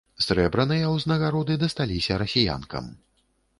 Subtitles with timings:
[0.27, 2.93] Срэбраныя ўзнагароды дасталіся расіянкам.